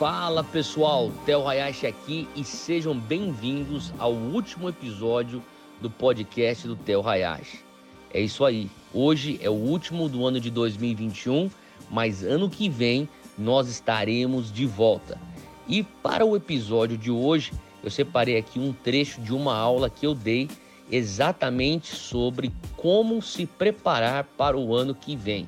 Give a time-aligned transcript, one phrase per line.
[0.00, 5.42] Fala pessoal, Theo Hayashi aqui e sejam bem-vindos ao último episódio
[5.78, 7.62] do podcast do Theo Hayashi.
[8.10, 11.50] É isso aí, hoje é o último do ano de 2021,
[11.90, 15.20] mas ano que vem nós estaremos de volta.
[15.68, 17.52] E para o episódio de hoje,
[17.84, 20.48] eu separei aqui um trecho de uma aula que eu dei
[20.90, 25.46] exatamente sobre como se preparar para o ano que vem.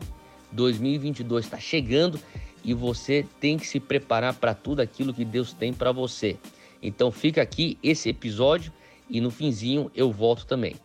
[0.52, 2.20] 2022 está chegando
[2.64, 6.38] e você tem que se preparar para tudo aquilo que Deus tem para você.
[6.82, 8.72] Então fica aqui esse episódio
[9.08, 10.76] e no finzinho eu volto também.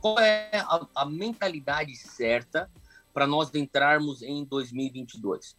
[0.00, 2.70] Qual é a, a mentalidade certa
[3.12, 5.56] para nós entrarmos em 2022?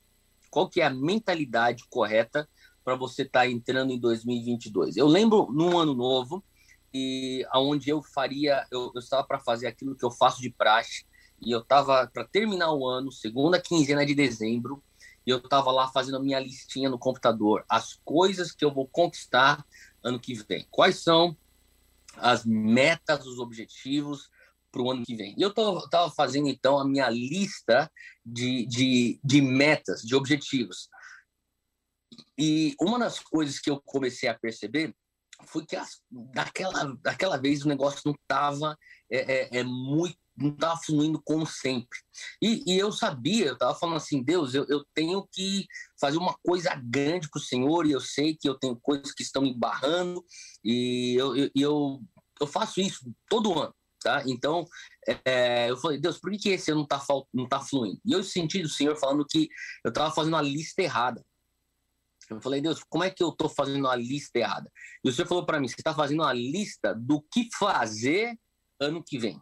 [0.49, 2.49] Qual que é a mentalidade correta
[2.83, 4.97] para você estar tá entrando em 2022?
[4.97, 6.43] Eu lembro num ano novo
[6.93, 11.05] e aonde eu faria, eu, eu estava para fazer aquilo que eu faço de praxe
[11.39, 14.81] e eu estava para terminar o ano, segunda quinzena de dezembro,
[15.29, 18.87] e eu estava lá fazendo a minha listinha no computador, as coisas que eu vou
[18.87, 19.63] conquistar
[20.03, 20.67] ano que vem.
[20.71, 21.37] Quais são
[22.15, 24.27] as metas, os objetivos
[24.71, 25.35] para o ano que vem?
[25.37, 27.91] E eu estava fazendo então a minha lista
[28.25, 30.89] de, de, de metas, de objetivos.
[32.35, 34.95] E uma das coisas que eu comecei a perceber
[35.45, 38.75] foi que as, daquela, daquela vez o negócio não estava
[39.11, 41.99] é, é, é, muito não estava fluindo como sempre.
[42.41, 45.65] E, e eu sabia, eu estava falando assim, Deus, eu, eu tenho que
[45.99, 49.23] fazer uma coisa grande para o Senhor, e eu sei que eu tenho coisas que
[49.23, 50.23] estão me barrando,
[50.63, 52.01] e eu, eu, eu,
[52.41, 53.73] eu faço isso todo ano.
[54.01, 54.23] Tá?
[54.25, 54.65] Então,
[55.25, 57.99] é, eu falei, Deus, por que esse ano não está não tá fluindo?
[58.05, 59.49] E eu senti do Senhor falando que
[59.83, 61.21] eu estava fazendo a lista errada.
[62.29, 64.71] Eu falei, Deus, como é que eu estou fazendo a lista errada?
[65.03, 68.37] E o Senhor falou para mim, você está fazendo a lista do que fazer
[68.79, 69.41] ano que vem.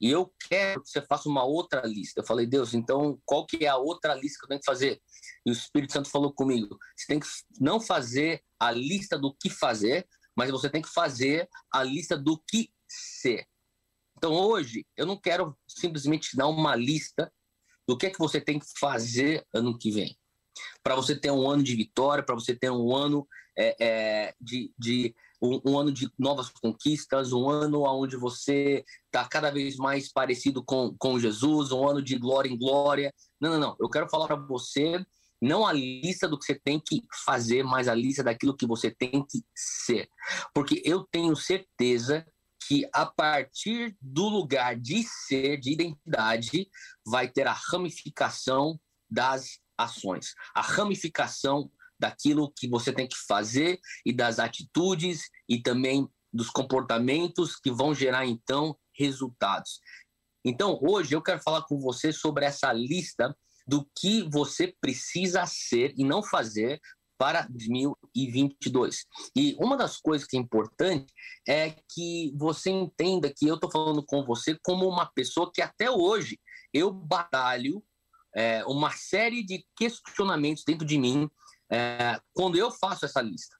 [0.00, 2.20] E eu quero que você faça uma outra lista.
[2.20, 5.00] Eu falei, Deus, então qual que é a outra lista que eu tenho que fazer?
[5.44, 7.26] E o Espírito Santo falou comigo: você tem que
[7.58, 12.38] não fazer a lista do que fazer, mas você tem que fazer a lista do
[12.38, 13.46] que ser.
[14.16, 17.32] Então hoje eu não quero simplesmente dar uma lista
[17.86, 20.16] do que é que você tem que fazer ano que vem.
[20.82, 23.26] Para você ter um ano de vitória, para você ter um ano
[23.56, 29.26] é, é, de, de um, um, ano de novas conquistas, um ano onde você está
[29.26, 33.12] cada vez mais parecido com, com Jesus, um ano de glória em glória.
[33.40, 33.76] Não, não, não.
[33.80, 35.04] Eu quero falar para você
[35.40, 38.90] não a lista do que você tem que fazer, mas a lista daquilo que você
[38.90, 40.08] tem que ser.
[40.54, 42.26] Porque eu tenho certeza
[42.66, 46.68] que a partir do lugar de ser, de identidade,
[47.06, 54.12] vai ter a ramificação das ações, a ramificação daquilo que você tem que fazer e
[54.12, 59.80] das atitudes e também dos comportamentos que vão gerar então resultados.
[60.44, 63.36] Então, hoje eu quero falar com você sobre essa lista
[63.66, 66.80] do que você precisa ser e não fazer
[67.18, 69.06] para 2022.
[69.34, 71.12] E uma das coisas que é importante
[71.48, 75.90] é que você entenda que eu estou falando com você como uma pessoa que até
[75.90, 76.38] hoje
[76.72, 77.82] eu batalho
[78.36, 81.28] é, uma série de questionamentos dentro de mim
[81.70, 83.56] é, quando eu faço essa lista,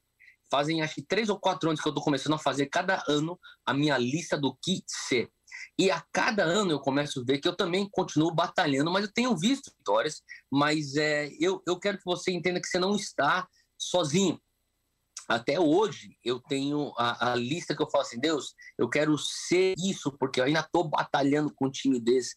[0.49, 3.39] fazem acho que três ou quatro anos que eu estou começando a fazer cada ano
[3.65, 5.29] a minha lista do que ser.
[5.77, 9.11] E a cada ano eu começo a ver que eu também continuo batalhando, mas eu
[9.11, 10.21] tenho visto vitórias.
[10.51, 13.47] Mas é, eu, eu quero que você entenda que você não está
[13.77, 14.39] sozinho.
[15.27, 19.75] Até hoje eu tenho a, a lista que eu falo assim, Deus, eu quero ser
[19.77, 22.33] isso, porque eu ainda estou batalhando com timidez,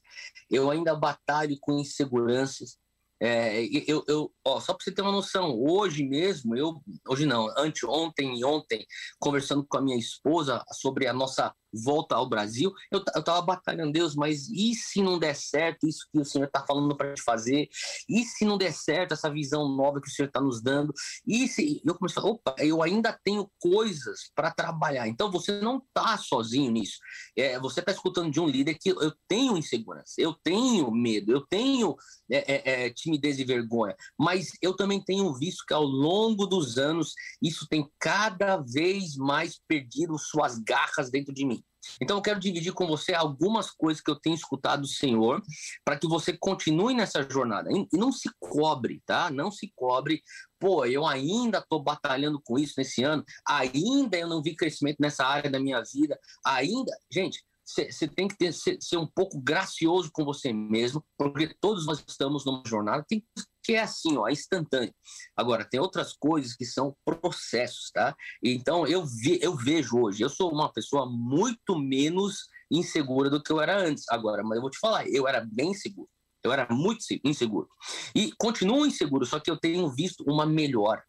[0.50, 2.78] eu ainda batalho com inseguranças,
[3.20, 7.48] é, eu, eu ó, só para você ter uma noção, hoje mesmo, eu, hoje não,
[7.58, 8.86] anteontem e ontem,
[9.18, 13.92] conversando com a minha esposa sobre a nossa volta ao Brasil, eu, eu tava batalhando,
[13.92, 17.22] Deus, mas e se não der certo isso que o Senhor está falando para te
[17.22, 17.68] fazer?
[18.08, 20.92] E se não der certo essa visão nova que o Senhor está nos dando?
[21.26, 25.08] E se eu comecei a falar, opa, eu ainda tenho coisas para trabalhar.
[25.08, 26.98] Então você não está sozinho nisso.
[27.36, 31.46] É, você está escutando de um líder que eu tenho insegurança, eu tenho medo, eu
[31.46, 31.96] tenho
[32.30, 36.78] é, é, é, timidez e vergonha, mas eu também tenho visto que ao longo dos
[36.78, 41.59] anos isso tem cada vez mais perdido suas garras dentro de mim.
[42.00, 45.42] Então eu quero dividir com você algumas coisas que eu tenho escutado do Senhor
[45.84, 47.70] para que você continue nessa jornada.
[47.72, 49.30] E não se cobre, tá?
[49.30, 50.22] Não se cobre.
[50.58, 55.24] Pô, eu ainda estou batalhando com isso nesse ano, ainda eu não vi crescimento nessa
[55.24, 56.92] área da minha vida, ainda.
[57.10, 61.86] Gente, você tem que ter, ser, ser, um pouco gracioso com você mesmo, porque todos
[61.86, 63.24] nós estamos numa jornada, tem
[63.62, 64.94] que é assim, ó, é instantâneo.
[65.36, 68.14] Agora, tem outras coisas que são processos, tá?
[68.42, 73.52] Então, eu, vi, eu vejo hoje, eu sou uma pessoa muito menos insegura do que
[73.52, 74.04] eu era antes.
[74.08, 76.08] Agora, mas eu vou te falar, eu era bem seguro.
[76.42, 77.68] Eu era muito inseguro.
[78.14, 81.04] E continuo inseguro, só que eu tenho visto uma melhora.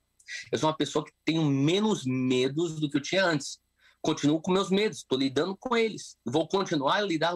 [0.51, 3.59] Eu sou uma pessoa que tenho menos medos do que eu tinha antes.
[4.01, 6.18] Continuo com meus medos, estou lidando com eles.
[6.25, 7.36] Vou continuar a lidar,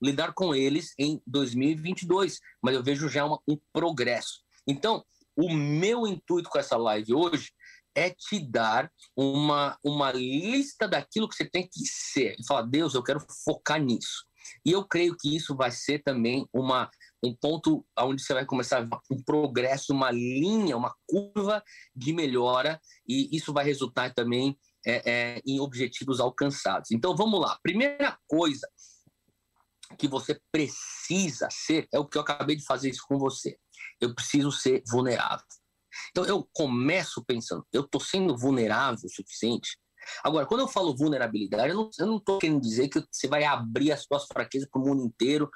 [0.00, 4.42] lidar com eles em 2022, mas eu vejo já uma, um progresso.
[4.66, 5.04] Então,
[5.36, 7.50] o meu intuito com essa live hoje
[7.94, 12.36] é te dar uma, uma lista daquilo que você tem que ser.
[12.38, 14.24] E falar, Deus, eu quero focar nisso.
[14.64, 16.90] E eu creio que isso vai ser também uma,
[17.22, 21.62] um ponto onde você vai começar a ver um progresso, uma linha, uma curva
[21.94, 26.90] de melhora, e isso vai resultar também é, é, em objetivos alcançados.
[26.90, 27.58] Então vamos lá.
[27.62, 28.68] Primeira coisa
[29.98, 33.56] que você precisa ser é o que eu acabei de fazer isso com você.
[34.02, 35.46] Eu preciso ser vulnerável.
[36.10, 39.78] Então eu começo pensando, eu estou sendo vulnerável o suficiente.
[40.24, 44.02] Agora, quando eu falo vulnerabilidade, eu não estou querendo dizer que você vai abrir as
[44.02, 45.48] suas fraquezas para o mundo inteiro,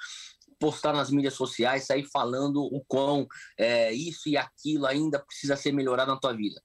[0.59, 3.27] postar nas mídias sociais, sair falando o quão
[3.59, 6.63] é, isso e aquilo ainda precisa ser melhorado na tua vida.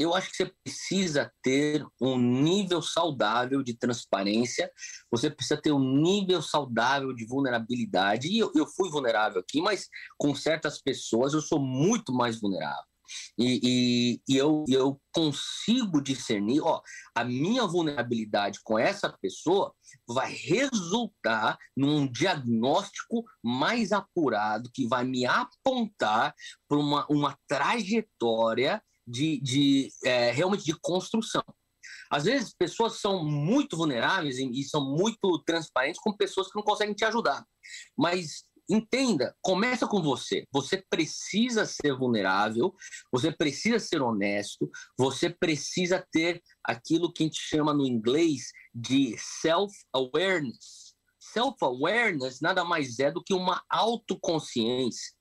[0.00, 4.72] Eu acho que você precisa ter um nível saudável de transparência,
[5.10, 8.28] você precisa ter um nível saudável de vulnerabilidade.
[8.28, 12.90] E eu, eu fui vulnerável aqui, mas com certas pessoas eu sou muito mais vulnerável.
[13.36, 16.80] E, e, e, eu, eu consigo discernir, ó,
[17.14, 19.74] a minha vulnerabilidade com essa pessoa
[20.08, 26.34] vai resultar num diagnóstico mais apurado que vai me apontar
[26.68, 31.42] para uma, uma trajetória de, de é, realmente de construção.
[32.10, 36.94] Às vezes, pessoas são muito vulneráveis e, são muito transparentes com pessoas que não conseguem
[36.94, 37.46] te ajudar.
[37.96, 40.44] Mas entenda, começa com você.
[40.52, 42.74] Você precisa ser vulnerável,
[43.12, 44.68] você precisa ser honesto,
[44.98, 50.94] você precisa ter aquilo que a gente chama no inglês de self-awareness.
[51.18, 55.12] Self-awareness nada mais é do que uma autoconsciência.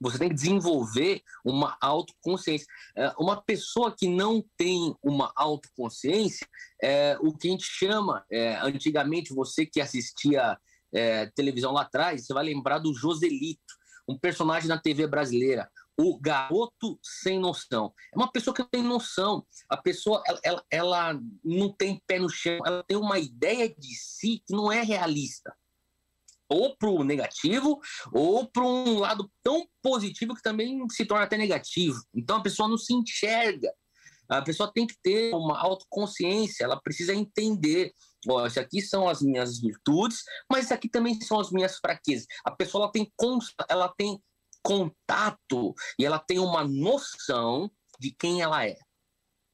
[0.00, 2.66] Você tem que desenvolver uma autoconsciência.
[2.96, 6.46] É, uma pessoa que não tem uma autoconsciência,
[6.82, 10.58] é o que a gente chama, é, antigamente, você que assistia
[10.92, 13.60] é, televisão lá atrás, você vai lembrar do Joselito,
[14.08, 17.92] um personagem na TV brasileira, o garoto sem noção.
[18.12, 19.46] É uma pessoa que não tem noção.
[19.68, 23.94] A pessoa, ela, ela, ela não tem pé no chão, ela tem uma ideia de
[23.94, 25.54] si que não é realista.
[26.52, 27.80] Ou para o negativo,
[28.12, 31.98] ou para um lado tão positivo que também se torna até negativo.
[32.14, 33.72] Então a pessoa não se enxerga.
[34.28, 37.92] A pessoa tem que ter uma autoconsciência, ela precisa entender
[38.28, 42.26] ó, isso aqui são as minhas virtudes, mas isso aqui também são as minhas fraquezas.
[42.44, 43.12] A pessoa ela tem,
[43.68, 44.22] ela tem
[44.62, 48.76] contato e ela tem uma noção de quem ela é.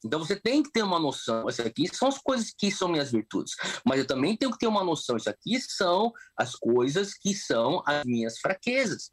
[0.04, 1.48] Então você tem que ter uma noção.
[1.48, 3.54] Isso aqui são as coisas que são minhas virtudes,
[3.84, 5.16] mas eu também tenho que ter uma noção.
[5.16, 9.10] Isso aqui são as coisas que são as minhas fraquezas.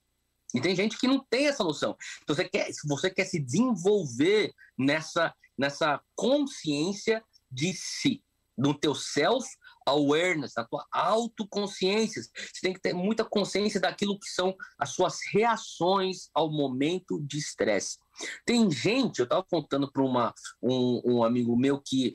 [0.53, 1.95] E tem gente que não tem essa noção.
[2.23, 8.23] Então você quer, você quer se desenvolver nessa, nessa consciência de si
[8.57, 9.45] no teu self
[9.85, 12.21] awareness, na tua autoconsciência.
[12.21, 17.37] Você tem que ter muita consciência daquilo que são as suas reações ao momento de
[17.37, 17.97] estresse.
[18.45, 22.13] Tem gente, eu estava contando para um, um amigo meu que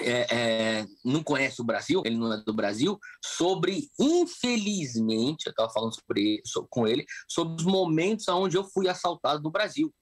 [0.00, 0.26] é,
[0.80, 5.94] é, não conhece o Brasil, ele não é do Brasil, sobre, infelizmente, eu estava falando
[5.94, 9.92] sobre, sobre, com ele, sobre os momentos onde eu fui assaltado no Brasil.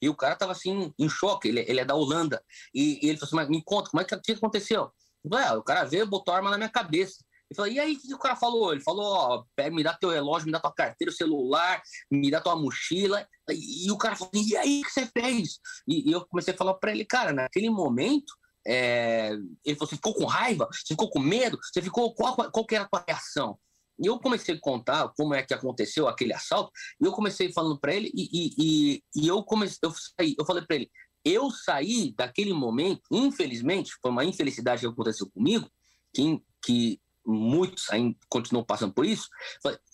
[0.00, 2.42] E o cara tava assim, em choque, ele, ele é da Holanda.
[2.74, 4.90] E, e ele falou assim: Mas me conta, como é que, que aconteceu?
[5.24, 7.24] O cara veio, botou a arma na minha cabeça.
[7.50, 8.72] Ele falou, e aí, o que o cara falou?
[8.72, 12.56] Ele falou, ó, me dá teu relógio, me dá tua carteira, celular, me dá tua
[12.56, 13.26] mochila.
[13.50, 15.58] E, o cara falou, e aí, o que você fez?
[15.86, 18.32] E, e, eu comecei a falar pra ele, cara, naquele momento,
[18.66, 19.32] é...
[19.64, 20.68] ele falou, você ficou com raiva?
[20.72, 21.58] Você ficou com medo?
[21.62, 23.58] Você ficou, qual, qual que era a tua reação?
[24.02, 27.78] E eu comecei a contar como é que aconteceu aquele assalto, e eu comecei falando
[27.78, 30.90] para ele, e, e, e, e, eu comecei, eu, saí, eu falei para ele,
[31.24, 35.70] eu saí daquele momento, infelizmente, foi uma infelicidade que aconteceu comigo,
[36.14, 39.28] que, que muitos ainda continuam passando por isso,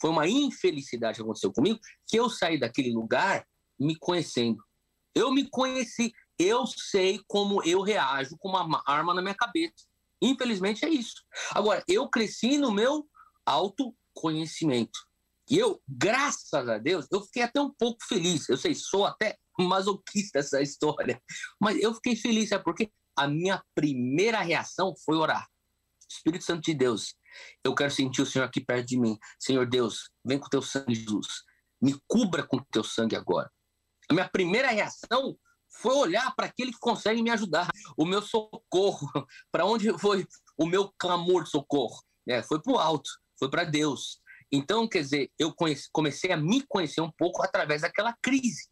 [0.00, 3.46] foi uma infelicidade que aconteceu comigo, que eu saí daquele lugar
[3.78, 4.62] me conhecendo.
[5.14, 9.87] Eu me conheci, eu sei como eu reajo com uma arma na minha cabeça.
[10.22, 11.22] Infelizmente é isso.
[11.52, 13.06] Agora, eu cresci no meu
[13.46, 14.99] autoconhecimento.
[15.49, 18.49] E eu, graças a Deus, eu fiquei até um pouco feliz.
[18.49, 21.20] Eu sei, sou até masoquista essa história,
[21.60, 25.46] mas eu fiquei feliz, é porque a minha primeira reação foi orar.
[26.08, 27.14] Espírito Santo de Deus,
[27.62, 29.16] eu quero sentir o Senhor aqui perto de mim.
[29.38, 31.44] Senhor Deus, vem com teu sangue, Jesus.
[31.80, 33.50] Me cubra com teu sangue agora.
[34.08, 35.36] A minha primeira reação
[35.80, 37.68] foi olhar para aquele que consegue me ajudar.
[37.96, 39.08] O meu socorro,
[39.52, 40.26] para onde foi
[40.58, 42.02] o meu clamor de socorro?
[42.28, 44.20] É, foi para o alto foi para Deus.
[44.52, 45.54] Então, quer dizer, eu
[45.92, 48.68] comecei a me conhecer um pouco através daquela crise.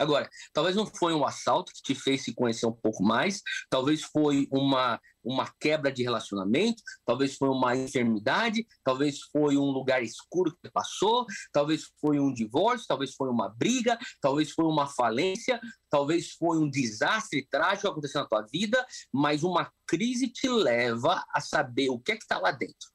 [0.00, 4.00] Agora, talvez não foi um assalto que te fez se conhecer um pouco mais, talvez
[4.00, 10.56] foi uma, uma quebra de relacionamento, talvez foi uma enfermidade, talvez foi um lugar escuro
[10.56, 16.30] que passou, talvez foi um divórcio, talvez foi uma briga, talvez foi uma falência, talvez
[16.30, 21.42] foi um desastre trágico que aconteceu na tua vida, mas uma crise te leva a
[21.42, 22.88] saber o que é que está lá dentro.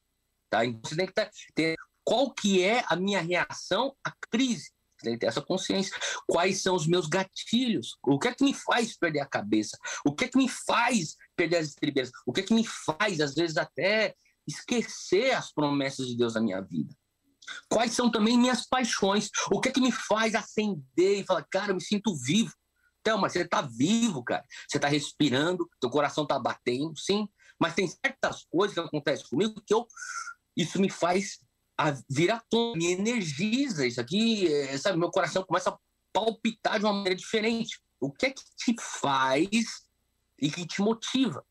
[0.49, 0.65] Tá?
[0.65, 4.74] Então você tem que ter qual que é a minha reação à crise
[5.05, 5.97] tem que ter essa consciência.
[6.27, 7.97] Quais são os meus gatilhos?
[8.03, 9.77] O que é que me faz perder a cabeça?
[10.05, 12.11] O que é que me faz perder as estribeiras?
[12.25, 14.15] O que é que me faz, às vezes, até
[14.47, 16.93] esquecer as promessas de Deus na minha vida?
[17.69, 19.29] Quais são também minhas paixões?
[19.51, 22.53] O que é que me faz acender e falar, cara, eu me sinto vivo?
[23.01, 24.43] Então, mas você está vivo, cara.
[24.67, 27.29] Você está respirando, teu coração está batendo, sim.
[27.59, 29.87] Mas tem certas coisas que acontecem comigo que eu,
[30.57, 31.39] isso me faz
[31.77, 33.85] a vir à tona, me energiza.
[33.85, 35.77] Isso aqui, é, sabe, meu coração começa a
[36.13, 37.79] palpitar de uma maneira diferente.
[37.99, 39.49] O que é que te faz
[40.39, 41.45] e que te motiva?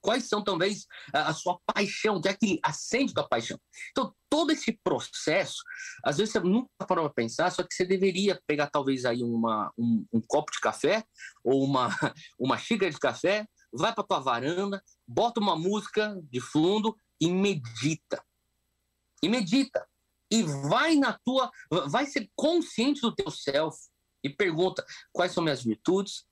[0.00, 2.16] Quais são talvez a, a sua paixão?
[2.16, 3.58] O que é que acende tua paixão?
[3.90, 5.62] Então, todo esse processo,
[6.04, 9.72] às vezes você nunca parou para pensar, só que você deveria pegar talvez aí uma,
[9.76, 11.04] um, um copo de café
[11.42, 11.88] ou uma,
[12.38, 18.22] uma xícara de café, vai para tua varanda, bota uma música de fundo e medita
[19.22, 19.86] e medita.
[20.30, 21.50] E vai na tua,
[21.88, 23.78] vai ser consciente do teu self
[24.22, 26.26] e pergunta quais são minhas virtudes,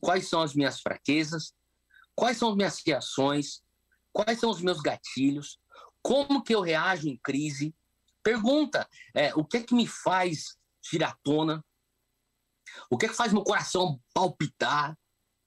[0.00, 1.52] quais são as minhas fraquezas,
[2.14, 3.62] quais são as minhas reações,
[4.12, 5.58] quais são os meus gatilhos,
[6.02, 7.74] como que eu reajo em crise.
[8.22, 11.64] Pergunta é, o que é que me faz tirar à tona,
[12.90, 14.96] o que é que faz meu coração palpitar,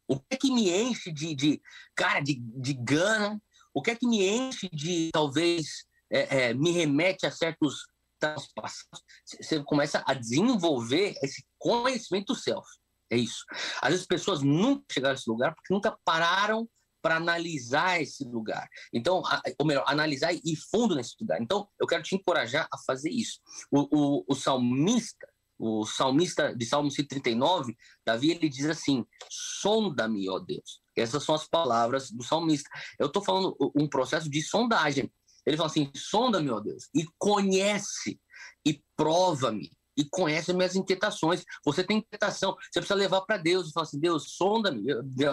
[0.08, 1.62] o que é que me enche de, de
[1.96, 3.42] cara, de, de gana,
[3.74, 7.88] o que é que me enche de talvez é, é, me remete a certos
[8.20, 12.68] passados, você começa a desenvolver esse conhecimento self.
[13.10, 13.44] É isso.
[13.82, 16.70] Às vezes as pessoas nunca chegaram a esse lugar porque nunca pararam
[17.02, 18.68] para analisar esse lugar.
[18.94, 19.24] Então,
[19.58, 21.42] ou melhor, analisar e fundo nesse lugar.
[21.42, 23.40] Então, eu quero te encorajar a fazer isso.
[23.72, 27.76] O, o, o salmista, o salmista de Salmo 139,
[28.06, 30.82] Davi, ele diz assim: sonda-me, ó Deus.
[30.96, 32.70] Essas são as palavras do salmista.
[33.00, 35.10] Eu estou falando um processo de sondagem.
[35.46, 38.20] Ele fala assim: sonda-me, ó Deus, e conhece,
[38.66, 41.44] e prova-me, e conhece as minhas inquietações.
[41.66, 44.84] Você tem inquietação, você precisa levar para Deus e falar assim: Deus, sonda-me,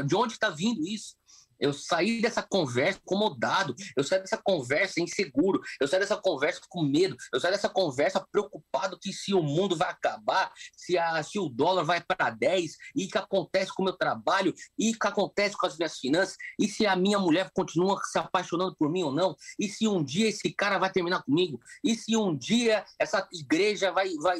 [0.05, 1.17] de onde está vindo isso?
[1.61, 6.83] Eu saí dessa conversa incomodado, eu saí dessa conversa inseguro, eu saí dessa conversa com
[6.83, 11.39] medo, eu saí dessa conversa preocupado que se o mundo vai acabar, se, a, se
[11.39, 15.07] o dólar vai para 10, e que acontece com o meu trabalho, e o que
[15.07, 19.03] acontece com as minhas finanças, e se a minha mulher continua se apaixonando por mim
[19.03, 22.85] ou não, e se um dia esse cara vai terminar comigo, e se um dia
[22.99, 24.13] essa igreja vai.
[24.17, 24.39] vai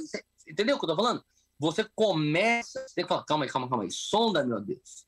[0.49, 1.25] entendeu o que eu tô falando?
[1.59, 5.06] Você começa, você tem que falar, calma aí, calma, calma aí, sonda, meu Deus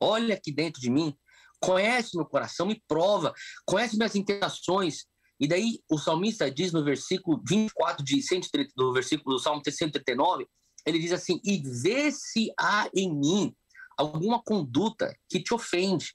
[0.00, 1.14] olha aqui dentro de mim,
[1.60, 3.32] conhece meu coração, me prova,
[3.66, 5.04] conhece minhas intenções.
[5.38, 10.46] E daí o salmista diz no versículo 24 de 130, do versículo do Salmo 139,
[10.86, 13.54] ele diz assim: "E vê se há em mim
[13.96, 16.14] alguma conduta que te ofende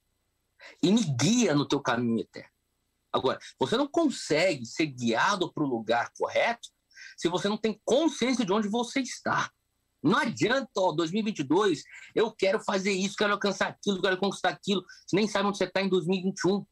[0.81, 2.49] e me guia no teu caminho eterno".
[3.11, 6.69] Agora, você não consegue ser guiado para o lugar correto
[7.17, 9.49] se você não tem consciência de onde você está.
[10.05, 11.83] Não adianta, ó, 2022,
[12.13, 14.83] eu quero fazer isso, quero alcançar aquilo, quero conquistar aquilo.
[15.07, 16.63] Você nem sabe onde você está em 2021.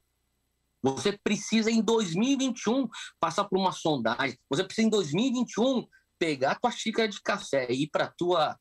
[0.83, 2.87] Você precisa, em 2021,
[3.19, 4.37] passar por uma sondagem.
[4.49, 5.87] Você precisa, em 2021,
[6.19, 8.55] pegar a tua xícara de café e ir para tua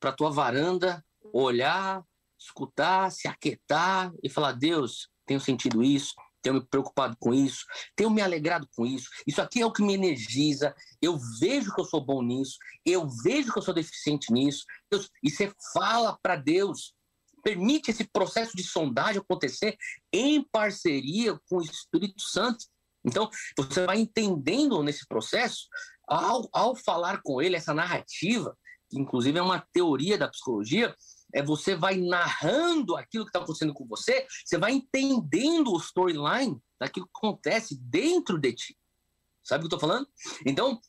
[0.00, 2.02] para tua varanda, olhar,
[2.38, 6.14] escutar, se aquietar e falar: Deus, tenho sentido isso,
[6.44, 7.64] tenho me preocupado com isso,
[7.96, 9.08] tenho me alegrado com isso.
[9.26, 10.74] Isso aqui é o que me energiza.
[11.00, 14.64] Eu vejo que eu sou bom nisso, eu vejo que eu sou deficiente nisso.
[14.90, 16.94] Deus, e você fala para Deus,
[17.42, 19.76] permite esse processo de sondagem acontecer
[20.12, 22.66] em parceria com o Espírito Santo.
[23.02, 25.66] Então, você vai entendendo nesse processo,
[26.06, 28.56] ao, ao falar com ele, essa narrativa,
[28.90, 30.94] que inclusive é uma teoria da psicologia,
[31.34, 36.58] é você vai narrando aquilo que está acontecendo com você, você vai entendendo o storyline
[36.80, 38.78] daquilo que acontece dentro de ti.
[39.42, 40.08] Sabe o que eu estou falando?
[40.46, 40.80] Então,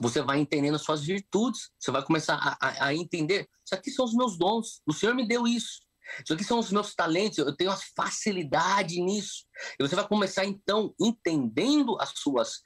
[0.00, 3.90] você vai entendendo as suas virtudes, você vai começar a, a, a, entender: isso aqui
[3.90, 5.80] são os meus dons, o Senhor me deu isso.
[6.24, 9.44] Isso aqui são os meus talentos, eu tenho facilidade nisso.
[9.78, 12.60] E você vai começar, então, entendendo as suas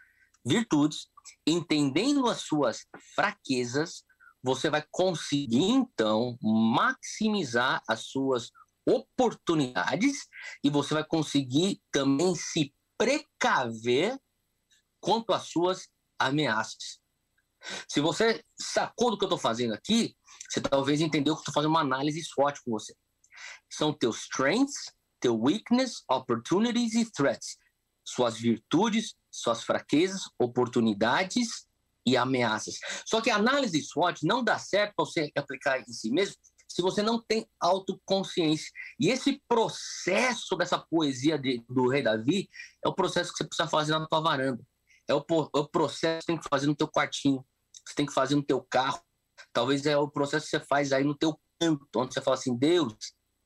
[0.45, 1.09] virtudes,
[1.47, 4.05] entendendo as suas fraquezas,
[4.43, 8.51] você vai conseguir então maximizar as suas
[8.87, 10.27] oportunidades
[10.65, 14.19] e você vai conseguir também se precaver
[15.01, 17.01] quanto às suas ameaças.
[17.89, 20.17] Se você sacou do que eu estou fazendo aqui,
[20.51, 22.95] você talvez entendeu que estou fazendo uma análise SWOT com você.
[23.71, 27.57] São teus strengths, teu weakness, opportunities e threats.
[28.05, 31.69] Suas virtudes, suas fraquezas, oportunidades
[32.07, 32.79] e ameaças.
[33.07, 36.35] Só que a análise SWOT não dá certo para você aplicar em si mesmo
[36.69, 38.71] se você não tem autoconsciência.
[38.99, 42.49] E esse processo dessa poesia de, do rei Davi
[42.85, 44.65] é o processo que você precisa fazer na tua varanda.
[45.09, 47.45] É o, é o processo que você tem que fazer no teu quartinho,
[47.87, 49.03] você tem que fazer no teu carro.
[49.53, 52.57] Talvez é o processo que você faz aí no teu canto, onde você fala assim,
[52.57, 52.95] Deus,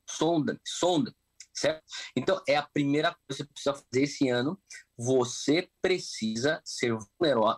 [0.09, 1.13] sonda, sonda,
[1.55, 1.83] certo?
[2.15, 4.61] Então, é a primeira coisa que você precisa fazer esse ano.
[4.97, 6.97] Você precisa ser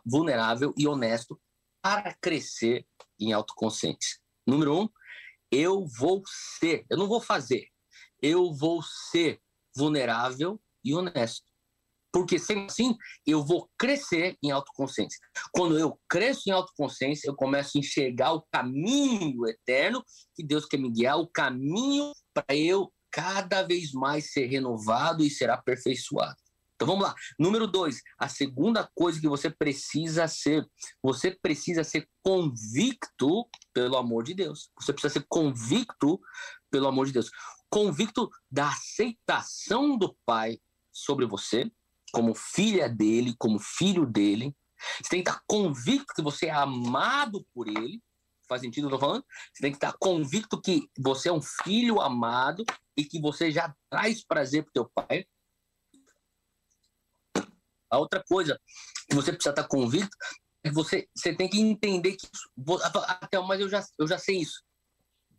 [0.04, 1.40] vulnerável e honesto
[1.80, 2.87] para crescer
[3.18, 4.18] em autoconsciência.
[4.47, 4.88] Número um,
[5.50, 6.23] eu vou
[6.59, 7.68] ser, eu não vou fazer,
[8.21, 9.40] eu vou ser
[9.75, 11.47] vulnerável e honesto.
[12.12, 15.18] Porque sem assim, eu vou crescer em autoconsciência.
[15.52, 20.02] Quando eu cresço em autoconsciência, eu começo a enxergar o caminho eterno
[20.35, 25.30] que Deus quer me guiar, o caminho para eu cada vez mais ser renovado e
[25.30, 26.37] ser aperfeiçoado.
[26.78, 27.14] Então vamos lá.
[27.37, 30.64] Número dois, a segunda coisa que você precisa ser,
[31.02, 34.70] você precisa ser convicto pelo amor de Deus.
[34.80, 36.20] Você precisa ser convicto
[36.70, 37.32] pelo amor de Deus.
[37.68, 40.61] Convicto da aceitação do Pai
[40.92, 41.68] sobre você,
[42.12, 44.54] como filha dele, como filho dele.
[45.02, 48.00] Você tem que estar convicto que você é amado por ele.
[48.49, 49.25] Faz sentido o que eu tô falando?
[49.52, 52.62] Você tem que estar convicto que você é um filho amado
[52.97, 55.26] e que você já traz prazer pro teu pai.
[57.90, 58.59] A outra coisa
[59.09, 60.16] que você precisa estar convicto
[60.64, 62.28] é que você, você tem que entender que
[63.07, 64.62] até mas eu já, eu já sei isso.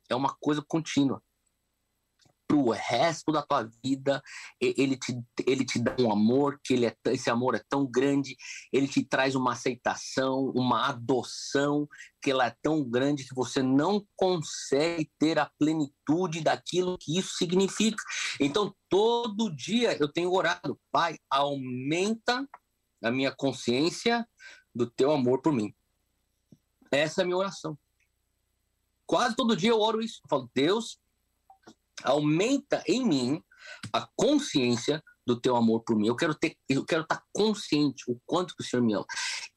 [0.10, 1.22] É uma coisa contínua
[2.50, 4.24] para o resto da tua vida.
[4.60, 5.16] Ele te,
[5.46, 8.36] ele te dá um amor, que ele é, esse amor é tão grande,
[8.74, 11.88] ele te traz uma aceitação, uma adoção,
[12.20, 17.36] que ela é tão grande que você não consegue ter a plenitude daquilo que isso
[17.38, 18.04] significa.
[18.40, 22.50] Então, todo dia eu tenho orado, Pai, aumenta
[23.04, 24.28] a minha consciência
[24.74, 25.74] do teu amor por mim.
[26.92, 27.78] Essa é a minha oração.
[29.06, 30.20] Quase todo dia eu oro isso.
[30.24, 31.00] Eu falo, Deus,
[32.04, 33.44] aumenta em mim
[33.94, 36.08] a consciência do teu amor por mim.
[36.08, 39.06] Eu quero ter, eu quero estar consciente o quanto que o Senhor me ama.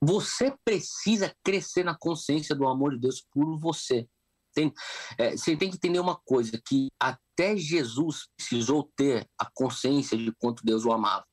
[0.00, 4.06] Você precisa crescer na consciência do amor de Deus por você.
[4.54, 4.70] Tem,
[5.16, 10.30] é, você tem que entender uma coisa que até Jesus precisou ter a consciência de
[10.32, 11.24] quanto Deus o amava.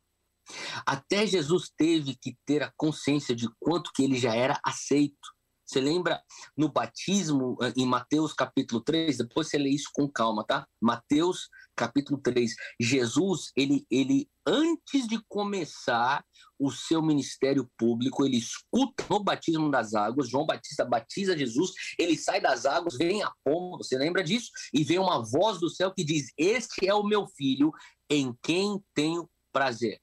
[0.85, 5.29] Até Jesus teve que ter a consciência de quanto que ele já era aceito.
[5.69, 6.19] Você lembra
[6.58, 9.17] no batismo, eh, em Mateus capítulo 3?
[9.17, 10.67] Depois você lê isso com calma, tá?
[10.82, 12.55] Mateus capítulo 3.
[12.82, 16.25] Jesus, ele, ele antes de começar
[16.58, 22.17] o seu ministério público, ele escuta no batismo das águas, João Batista batiza Jesus, ele
[22.17, 24.49] sai das águas, vem a pomba, você lembra disso?
[24.73, 27.71] E vem uma voz do céu que diz: Este é o meu filho
[28.10, 30.01] em quem tenho prazer.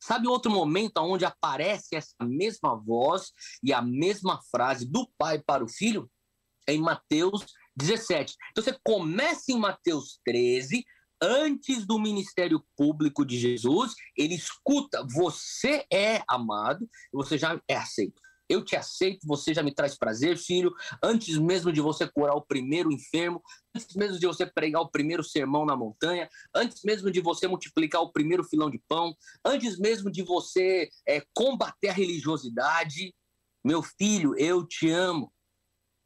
[0.00, 3.32] Sabe outro momento onde aparece essa mesma voz
[3.62, 6.10] e a mesma frase do pai para o filho?
[6.66, 7.44] É em Mateus
[7.76, 8.34] 17.
[8.50, 10.84] Então você começa em Mateus 13,
[11.20, 18.20] antes do ministério público de Jesus, ele escuta: você é amado, você já é aceito
[18.50, 22.44] eu te aceito, você já me traz prazer, filho, antes mesmo de você curar o
[22.44, 23.40] primeiro enfermo,
[23.72, 28.02] antes mesmo de você pregar o primeiro sermão na montanha, antes mesmo de você multiplicar
[28.02, 29.14] o primeiro filão de pão,
[29.46, 33.14] antes mesmo de você é, combater a religiosidade,
[33.64, 35.32] meu filho, eu te amo.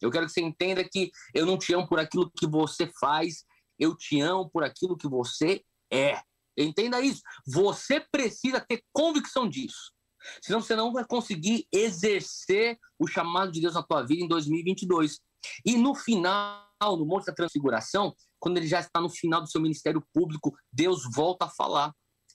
[0.02, 3.46] Eu quero que você entenda que eu não te amo por aquilo que você faz,
[3.78, 6.20] eu te amo por aquilo que você é.
[6.59, 7.22] Entenda isso.
[7.46, 9.93] Você precisa ter convicção disso.
[10.42, 15.20] Senão você não vai conseguir exercer o chamado de Deus na tua vida em 2022.
[15.64, 19.60] E no final, no Monte da Transfiguração, quando ele já está no final do seu
[19.60, 21.92] ministério público, Deus volta a falar.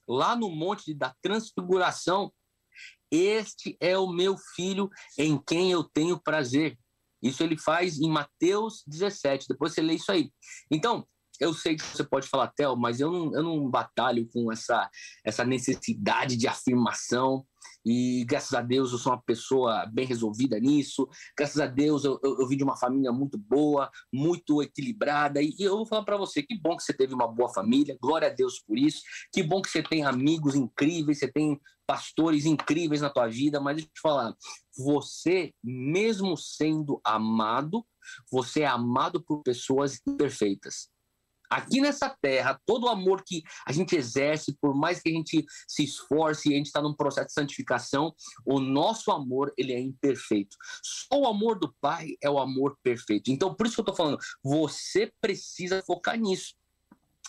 [0.08, 2.32] Lá no Monte da Transfiguração,
[3.12, 6.78] este é o meu filho em quem eu tenho prazer.
[7.22, 9.48] Isso ele faz em Mateus 17.
[9.48, 10.32] Depois você lê isso aí.
[10.72, 11.06] Então,
[11.40, 14.90] eu sei que você pode falar, Theo, mas eu não, eu não batalho com essa,
[15.24, 17.46] essa necessidade de afirmação.
[17.86, 21.08] E graças a Deus eu sou uma pessoa bem resolvida nisso.
[21.38, 25.42] Graças a Deus eu, eu, eu vim de uma família muito boa, muito equilibrada.
[25.42, 27.98] E, e eu vou falar para você: que bom que você teve uma boa família,
[28.02, 29.02] glória a Deus por isso.
[29.34, 33.60] Que bom que você tem amigos incríveis, você tem pastores incríveis na tua vida.
[33.60, 34.36] Mas deixa eu te falar:
[34.78, 37.86] você, mesmo sendo amado,
[38.32, 40.90] você é amado por pessoas imperfeitas.
[41.50, 45.46] Aqui nessa terra, todo o amor que a gente exerce, por mais que a gente
[45.68, 48.14] se esforce e a gente está num processo de santificação,
[48.46, 50.56] o nosso amor ele é imperfeito.
[50.84, 53.32] Só o amor do Pai é o amor perfeito.
[53.32, 56.54] Então, por isso que eu estou falando, você precisa focar nisso.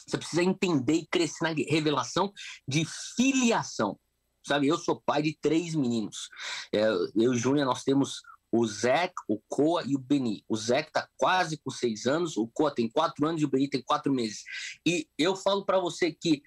[0.06, 2.32] Você precisa entender e crescer na revelação
[2.66, 2.84] de
[3.16, 3.98] filiação.
[4.42, 6.28] Sabe, eu sou pai de três meninos.
[6.72, 10.44] É, eu e Júnior, nós temos o Zé, o Coa e o Beni.
[10.48, 13.68] O Zé está quase com seis anos, o Coa tem quatro anos e o Beni
[13.68, 14.42] tem quatro meses.
[14.86, 16.42] E eu falo para você que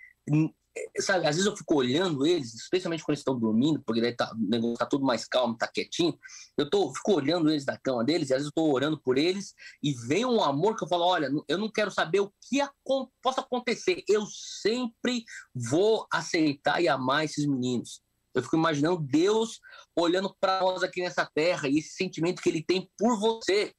[1.00, 4.34] sabe, às vezes eu fico olhando eles, especialmente quando eles estão dormindo, porque daí tá,
[4.34, 6.18] o negócio tá tudo mais calmo, tá quietinho.
[6.58, 9.18] Eu tô, fico olhando eles da cama deles, e às vezes eu tô orando por
[9.18, 12.60] eles, e vem um amor que eu falo: olha, eu não quero saber o que
[13.22, 18.02] possa acontecer, eu sempre vou aceitar e amar esses meninos.
[18.34, 19.60] Eu fico imaginando Deus
[19.96, 23.74] olhando para nós aqui nessa terra e esse sentimento que ele tem por você.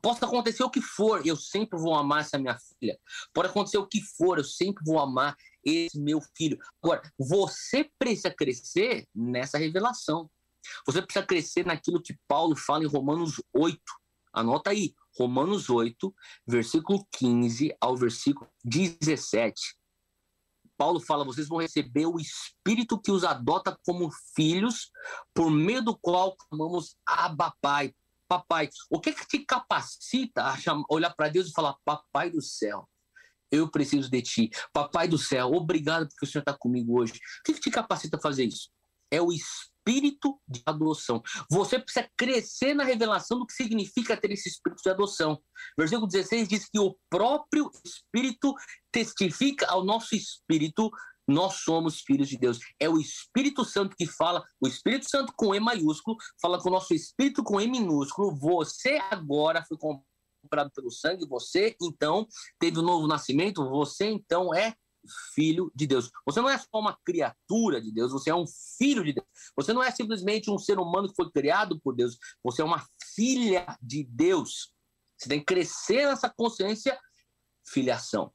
[0.00, 2.98] Possa acontecer o que for, eu sempre vou amar essa minha filha.
[3.34, 6.56] Pode acontecer o que for, eu sempre vou amar esse meu filho.
[6.82, 10.30] Agora, você precisa crescer nessa revelação.
[10.86, 13.80] Você precisa crescer naquilo que Paulo fala em Romanos 8.
[14.32, 16.14] Anota aí, Romanos 8,
[16.46, 19.77] versículo 15 ao versículo 17.
[20.78, 24.90] Paulo fala: vocês vão receber o Espírito que os adota como filhos,
[25.34, 27.92] por meio do qual clamamos Abba Pai.
[28.28, 32.42] Papai, o que, que te capacita a chamar, olhar para Deus e falar: Papai do
[32.42, 32.86] céu,
[33.50, 34.50] eu preciso de ti.
[34.72, 37.14] Papai do céu, obrigado porque o Senhor está comigo hoje.
[37.14, 38.68] O que, que te capacita a fazer isso?
[39.10, 41.22] É o espírito de adoção.
[41.50, 45.40] Você precisa crescer na revelação do que significa ter esse espírito de adoção.
[45.78, 48.54] Versículo 16 diz que o próprio Espírito
[48.92, 50.90] testifica ao nosso espírito
[51.28, 52.58] nós somos filhos de Deus.
[52.80, 56.72] É o Espírito Santo que fala, o Espírito Santo com E maiúsculo, fala com o
[56.72, 58.34] nosso espírito com E minúsculo.
[58.34, 62.26] Você agora foi comprado pelo sangue, você então
[62.58, 64.74] teve um novo nascimento, você então é
[65.34, 66.10] filho de Deus.
[66.26, 68.46] Você não é só uma criatura de Deus, você é um
[68.78, 69.26] filho de Deus.
[69.56, 72.84] Você não é simplesmente um ser humano que foi criado por Deus, você é uma
[73.14, 74.72] filha de Deus.
[75.18, 76.98] Você tem que crescer nessa consciência
[77.66, 78.32] filiação,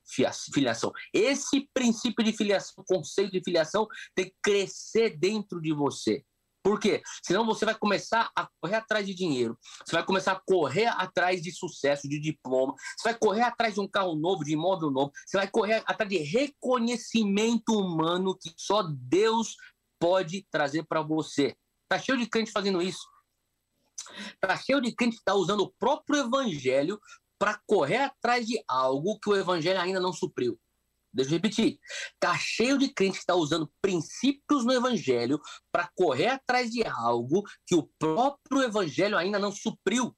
[0.53, 0.91] filiação.
[1.13, 6.23] Esse princípio de filiação, conceito de filiação tem que crescer dentro de você.
[6.63, 7.01] Por quê?
[7.21, 11.41] Senão você vai começar a correr atrás de dinheiro, você vai começar a correr atrás
[11.41, 15.11] de sucesso, de diploma, você vai correr atrás de um carro novo, de imóvel novo,
[15.25, 19.57] você vai correr atrás de reconhecimento humano que só Deus
[19.99, 21.53] pode trazer para você.
[21.89, 23.05] Tá cheio de crente fazendo isso.
[24.39, 26.99] Tá cheio de crente que está usando o próprio evangelho
[27.37, 30.57] para correr atrás de algo que o evangelho ainda não supriu.
[31.13, 31.79] Deixa eu repetir.
[32.19, 35.39] Tá cheio de crente que está usando princípios no evangelho
[35.71, 40.15] para correr atrás de algo que o próprio evangelho ainda não supriu.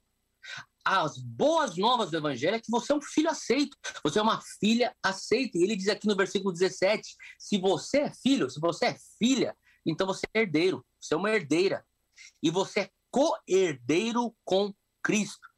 [0.86, 3.76] As boas novas do evangelho é que você é um filho aceito.
[4.04, 5.58] Você é uma filha aceita.
[5.58, 9.58] E ele diz aqui no versículo 17: se você é filho, se você é filha,
[9.86, 10.86] então você é herdeiro.
[11.02, 11.84] Você é uma herdeira.
[12.42, 15.55] E você é co-herdeiro com Cristo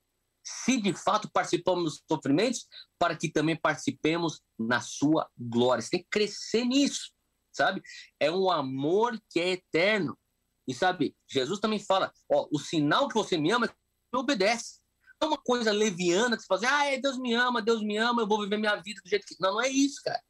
[0.47, 5.81] se de fato participamos dos sofrimentos, para que também participemos na sua glória.
[5.81, 7.11] Você tem que crescer nisso,
[7.51, 7.81] sabe?
[8.19, 10.17] É um amor que é eterno.
[10.65, 14.21] E sabe, Jesus também fala: ó, o sinal que você me ama é que você
[14.21, 14.79] obedece.
[15.21, 17.81] Não é uma coisa leviana que você fala assim, ah, é, Deus me ama, Deus
[17.81, 19.35] me ama, eu vou viver minha vida do jeito que.
[19.39, 20.21] Não, não é isso, cara.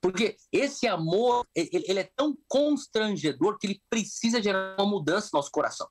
[0.00, 5.50] Porque esse amor, ele, é tão constrangedor que ele precisa gerar uma mudança no nosso
[5.50, 5.88] coração.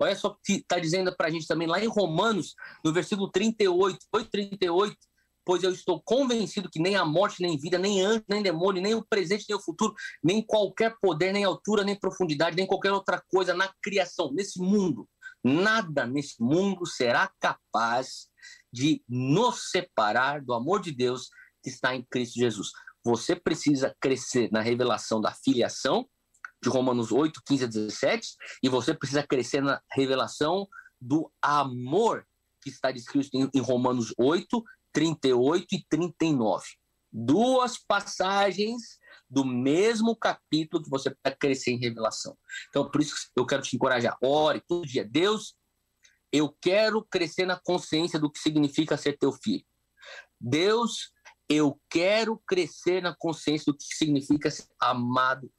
[0.00, 3.30] Olha só o que está dizendo para a gente também lá em Romanos, no versículo
[3.30, 4.96] 38, 8, 38,
[5.44, 8.94] pois eu estou convencido que nem a morte, nem vida, nem anjo, nem demônio, nem
[8.94, 13.22] o presente, nem o futuro, nem qualquer poder, nem altura, nem profundidade, nem qualquer outra
[13.28, 15.08] coisa na criação, nesse mundo,
[15.44, 18.26] nada nesse mundo será capaz
[18.72, 21.30] de nos separar do amor de Deus
[21.62, 22.70] que está em Cristo Jesus.
[23.04, 26.08] Você precisa crescer na revelação da filiação
[26.62, 30.66] de Romanos 8, 15 a 17, e você precisa crescer na revelação
[31.00, 32.26] do amor
[32.62, 36.64] que está descrito em, Romanos 8, 38 e 39.
[37.12, 42.36] Duas passagens do mesmo capítulo que você precisa crescer em revelação.
[42.68, 44.16] Então, por isso eu quero te encorajar.
[44.22, 45.04] Ore todo dia.
[45.04, 45.56] Deus,
[46.32, 49.64] eu quero crescer na consciência do que significa ser teu filho.
[50.40, 51.12] Deus,
[51.48, 55.50] eu quero crescer na consciência do que significa ser amado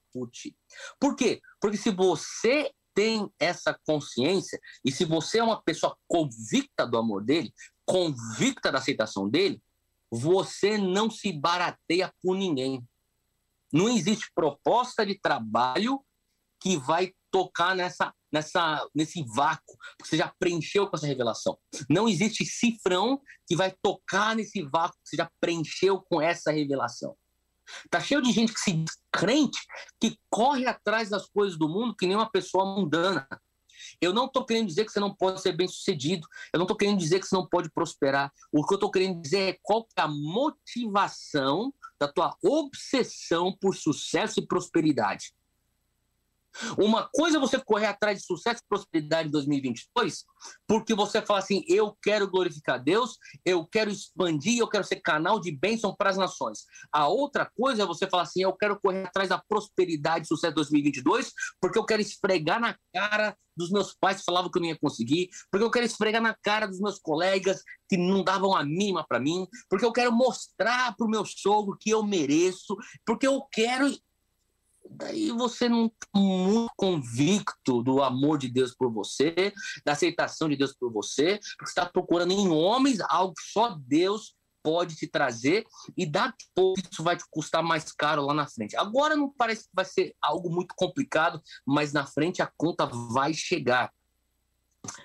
[0.99, 1.41] por quê?
[1.61, 7.23] Porque se você tem essa consciência e se você é uma pessoa convicta do amor
[7.23, 7.53] dele,
[7.85, 9.61] convicta da aceitação dele,
[10.11, 12.83] você não se barateia por ninguém.
[13.71, 16.03] Não existe proposta de trabalho
[16.59, 21.57] que vai tocar nessa, nessa, nesse vácuo, porque você já preencheu com essa revelação.
[21.89, 27.15] Não existe cifrão que vai tocar nesse vácuo que você já preencheu com essa revelação.
[27.89, 29.59] Tá cheio de gente que se crente,
[29.99, 33.27] que corre atrás das coisas do mundo que nem uma pessoa mundana.
[34.01, 36.27] Eu não estou querendo dizer que você não pode ser bem sucedido.
[36.53, 38.31] Eu não estou querendo dizer que você não pode prosperar.
[38.51, 43.75] O que eu estou querendo dizer é qual é a motivação da tua obsessão por
[43.75, 45.33] sucesso e prosperidade.
[46.77, 50.23] Uma coisa é você correr atrás de sucesso e prosperidade em 2022,
[50.67, 55.39] porque você fala assim: eu quero glorificar Deus, eu quero expandir, eu quero ser canal
[55.39, 56.59] de bênção para as nações.
[56.91, 60.55] A outra coisa é você falar assim: eu quero correr atrás da prosperidade e sucesso
[60.55, 64.69] 2022, porque eu quero esfregar na cara dos meus pais que falavam que eu não
[64.69, 68.63] ia conseguir, porque eu quero esfregar na cara dos meus colegas que não davam a
[68.63, 73.25] mínima para mim, porque eu quero mostrar para o meu sogro que eu mereço, porque
[73.25, 73.89] eu quero
[74.91, 79.53] daí você não está muito convicto do amor de Deus por você,
[79.85, 84.35] da aceitação de Deus por você, porque está procurando em homens algo que só Deus
[84.63, 88.47] pode te trazer e daqui a pouco isso vai te custar mais caro lá na
[88.47, 88.75] frente.
[88.75, 93.33] Agora não parece que vai ser algo muito complicado, mas na frente a conta vai
[93.33, 93.89] chegar.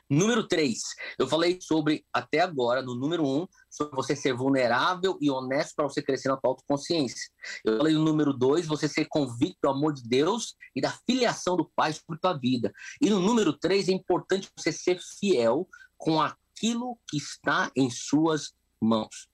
[0.08, 0.80] Número 3,
[1.18, 5.74] eu falei sobre, até agora, no número 1, um, sobre você ser vulnerável e honesto
[5.76, 7.30] para você crescer na tua autoconsciência.
[7.64, 11.56] Eu falei no número 2, você ser convicto do amor de Deus e da filiação
[11.56, 12.72] do Pai sobre tua vida.
[13.00, 18.52] E no número 3, é importante você ser fiel com aquilo que está em suas
[18.80, 19.28] mãos.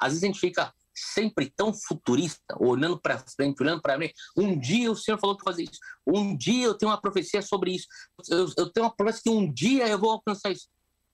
[0.00, 4.10] Às vezes a gente fica sempre tão futurista, olhando para frente, olhando para mim.
[4.36, 5.78] Um dia o Senhor falou que fazer isso.
[6.06, 7.86] Um dia eu tenho uma profecia sobre isso.
[8.28, 10.68] Eu, eu tenho uma promessa que um dia eu vou alcançar isso.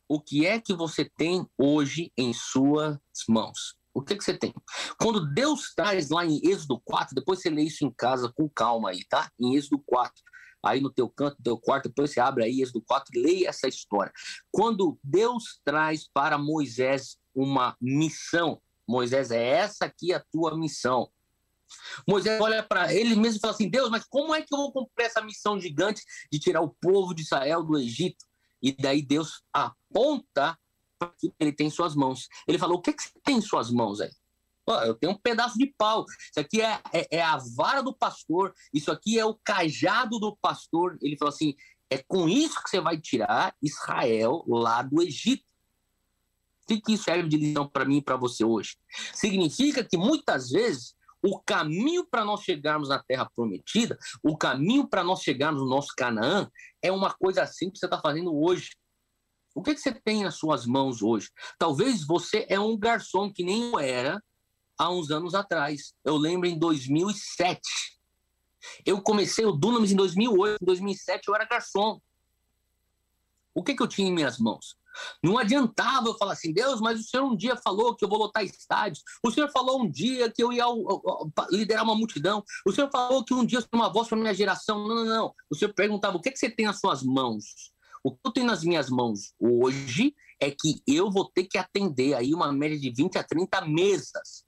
[0.08, 3.74] O que é que você tem hoje em suas mãos?
[3.94, 4.54] O que, é que você tem?
[4.98, 8.90] Quando Deus traz lá em Êxodo 4, depois você lê isso em casa com calma
[8.90, 9.30] aí, tá?
[9.38, 10.22] Em Êxodo 4
[10.64, 13.48] aí no teu canto, no teu quarto, depois você abre aí Êxodo 4 e leia
[13.48, 14.12] essa história.
[14.50, 18.60] Quando Deus traz para Moisés uma missão,
[18.92, 21.10] Moisés, é essa aqui a tua missão.
[22.06, 24.72] Moisés olha para ele mesmo e fala assim: Deus, mas como é que eu vou
[24.72, 28.24] cumprir essa missão gigante de tirar o povo de Israel do Egito?
[28.62, 30.58] E daí Deus aponta
[30.98, 32.28] para que ele tem em suas mãos.
[32.46, 34.10] Ele falou: O que, que você tem em suas mãos aí?
[34.86, 36.04] eu tenho um pedaço de pau.
[36.30, 38.54] Isso aqui é, é, é, a vara do pastor.
[38.72, 40.98] Isso aqui é o cajado do pastor.
[41.00, 41.56] Ele falou assim:
[41.90, 45.44] é com isso que você vai tirar Israel lá do Egito.
[46.70, 48.76] O que isso serve de lição para mim e para você hoje?
[49.12, 55.04] Significa que muitas vezes o caminho para nós chegarmos na Terra Prometida, o caminho para
[55.04, 56.50] nós chegarmos no nosso Canaã,
[56.82, 58.70] é uma coisa assim que você está fazendo hoje.
[59.54, 61.28] O que, que você tem nas suas mãos hoje?
[61.58, 64.20] Talvez você é um garçom que nem eu era
[64.78, 65.94] há uns anos atrás.
[66.04, 67.60] Eu lembro em 2007.
[68.86, 72.00] Eu comecei o Dunamis em 2008, em 2007 eu era garçom.
[73.54, 74.76] O que, que eu tinha em minhas mãos?
[75.22, 78.18] Não adiantava eu falar assim, Deus, mas o Senhor um dia falou que eu vou
[78.18, 79.02] lotar estádios.
[79.24, 80.64] O Senhor falou um dia que eu ia
[81.50, 82.44] liderar uma multidão.
[82.66, 84.86] O Senhor falou que um dia eu uma voz para minha geração.
[84.86, 85.34] Não, não, não.
[85.50, 87.72] O Senhor perguntava, o que, é que você tem nas suas mãos?
[88.04, 92.14] O que eu tenho nas minhas mãos hoje é que eu vou ter que atender
[92.14, 94.44] aí uma média de 20 a 30 mesas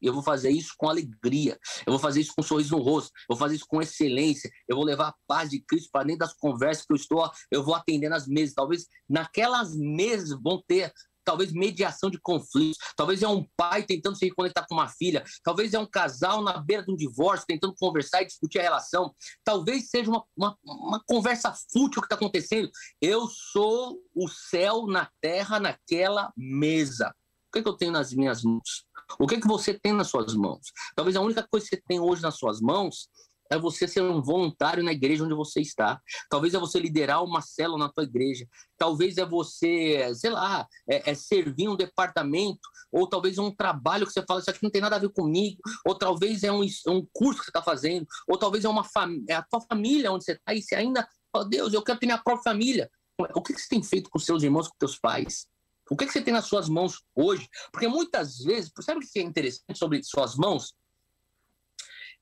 [0.00, 1.58] eu vou fazer isso com alegria.
[1.86, 3.10] Eu vou fazer isso com um sorriso no rosto.
[3.28, 4.50] Eu vou fazer isso com excelência.
[4.68, 7.30] Eu vou levar a paz de Cristo para dentro das conversas que eu estou.
[7.50, 8.54] Eu vou atender nas mesas.
[8.54, 10.92] Talvez naquelas mesas vão ter
[11.28, 15.74] talvez mediação de conflitos, talvez é um pai tentando se reconectar com uma filha, talvez
[15.74, 19.90] é um casal na beira de um divórcio tentando conversar e discutir a relação, talvez
[19.90, 22.70] seja uma, uma, uma conversa fútil que está acontecendo.
[22.98, 27.14] Eu sou o céu na terra naquela mesa.
[27.48, 28.87] O que, é que eu tenho nas minhas mãos?
[29.18, 30.72] O que, é que você tem nas suas mãos?
[30.94, 33.08] Talvez a única coisa que você tem hoje nas suas mãos
[33.50, 36.00] é você ser um voluntário na igreja onde você está.
[36.28, 38.46] Talvez é você liderar uma célula na tua igreja.
[38.76, 42.60] Talvez é você, sei lá, é, é servir um departamento.
[42.92, 45.60] Ou talvez um trabalho que você fala, isso aqui não tem nada a ver comigo.
[45.86, 48.06] Ou talvez é um, um curso que você está fazendo.
[48.28, 48.86] Ou talvez é, uma
[49.28, 50.52] é a tua família onde você está.
[50.52, 52.90] E você ainda fala, Deus, eu quero ter minha própria família.
[53.34, 55.46] O que, que você tem feito com seus irmãos, com teus pais?
[55.90, 57.48] O que, que você tem nas suas mãos hoje?
[57.72, 60.74] Porque muitas vezes, sabe o que é interessante sobre suas mãos?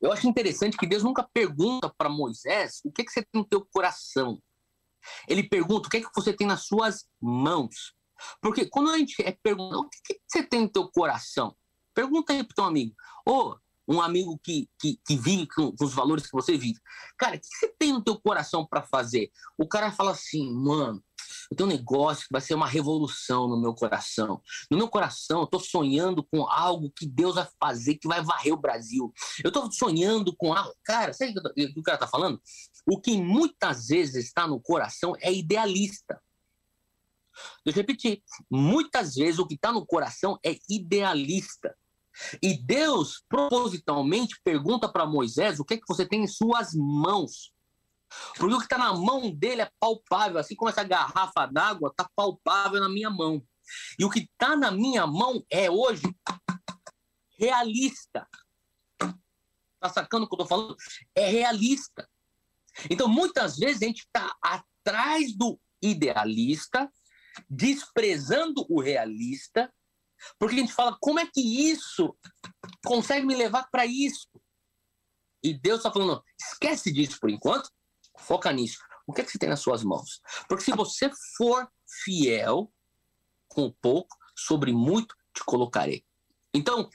[0.00, 3.48] Eu acho interessante que Deus nunca pergunta para Moisés o que, que você tem no
[3.48, 4.40] teu coração.
[5.28, 7.94] Ele pergunta o que, que você tem nas suas mãos.
[8.40, 11.56] Porque quando a gente é pergunta o que, que você tem no teu coração,
[11.94, 12.94] pergunta aí para teu amigo,
[13.26, 16.78] ô, oh, um amigo que, que, que vive com, com, os valores que você vive.
[17.16, 19.30] Cara, o que você tem no teu coração para fazer?
[19.56, 21.02] O cara fala assim, mano,
[21.50, 24.42] eu tenho um negócio que vai ser uma revolução no meu coração.
[24.70, 28.52] No meu coração, eu tô sonhando com algo que Deus vai fazer, que vai varrer
[28.52, 29.12] o Brasil.
[29.44, 30.74] Eu tô sonhando com algo...
[30.84, 32.40] Cara, sabe o que o cara tá falando?
[32.86, 36.20] O que muitas vezes está no coração é idealista.
[37.64, 38.22] Deixa eu repetir.
[38.50, 41.76] Muitas vezes o que está no coração é idealista.
[42.42, 47.52] E Deus propositalmente pergunta para Moisés o que é que você tem em suas mãos.
[48.36, 52.08] Porque o que está na mão dele é palpável, assim como essa garrafa d'água está
[52.14, 53.42] palpável na minha mão.
[53.98, 56.02] E o que está na minha mão é hoje
[57.38, 58.26] realista.
[59.80, 60.76] Tá sacando o que eu estou falando?
[61.14, 62.08] É realista.
[62.90, 66.90] Então, muitas vezes a gente está atrás do idealista,
[67.48, 69.72] desprezando o realista,
[70.38, 72.16] porque a gente fala, como é que isso
[72.84, 74.28] consegue me levar para isso?
[75.42, 77.70] E Deus está falando, esquece disso por enquanto,
[78.18, 78.78] foca nisso.
[79.06, 80.20] O que é que você tem nas suas mãos?
[80.48, 81.68] Porque se você for
[82.04, 82.72] fiel
[83.48, 86.04] com pouco, sobre muito te colocarei.
[86.52, 86.90] Então,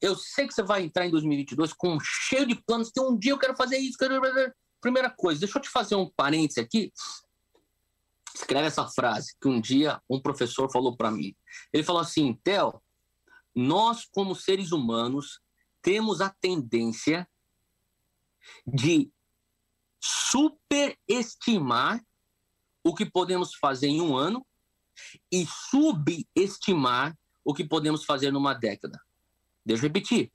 [0.00, 3.32] eu sei que você vai entrar em 2022 com cheio de planos, que um dia
[3.32, 4.20] eu quero fazer isso, quero...
[4.80, 6.92] Primeira coisa, deixa eu te fazer um parênteses aqui,
[8.38, 11.34] escreve essa frase que um dia um professor falou para mim.
[11.72, 12.80] Ele falou assim: Theo,
[13.54, 15.40] nós, como seres humanos,
[15.82, 17.28] temos a tendência
[18.66, 19.10] de
[20.02, 22.02] superestimar
[22.84, 24.46] o que podemos fazer em um ano
[25.30, 29.00] e subestimar o que podemos fazer numa década.
[29.64, 30.32] Deixa eu repetir.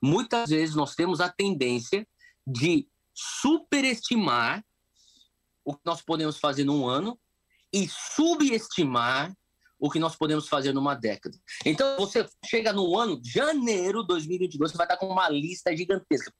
[0.00, 2.06] Muitas vezes nós temos a tendência
[2.46, 4.64] de superestimar
[5.64, 7.18] o que nós podemos fazer num ano
[7.72, 9.32] e subestimar
[9.82, 11.36] o que nós podemos fazer numa década.
[11.66, 15.76] Então, você chega no ano de janeiro de 2022, você vai estar com uma lista
[15.76, 16.32] gigantesca.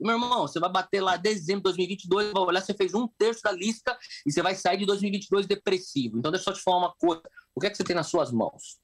[0.00, 3.42] Meu irmão, você vai bater lá dezembro de 2022, vai olhar, você fez um terço
[3.42, 6.16] da lista e você vai sair de 2022 depressivo.
[6.16, 7.22] Então, deixa eu te falar uma coisa.
[7.56, 8.78] O que é que você tem nas suas mãos?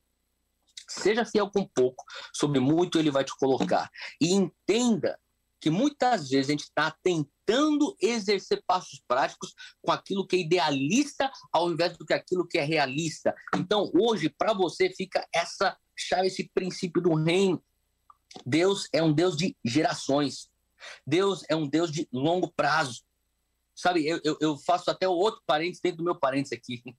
[0.89, 2.03] Seja fiel com pouco,
[2.35, 3.89] sobre muito ele vai te colocar.
[4.21, 5.17] E entenda
[5.61, 11.31] que muitas vezes a gente está tentando exercer passos práticos com aquilo que é idealista
[11.53, 13.35] ao invés do que aquilo que é realista.
[13.57, 17.63] Então, hoje, para você, fica essa chave, esse princípio do reino.
[18.47, 20.49] Deus é um Deus de gerações.
[21.07, 23.03] Deus é um Deus de longo prazo.
[23.75, 26.83] Sabe, eu, eu, eu faço até outro parênteses dentro do meu parênteses aqui.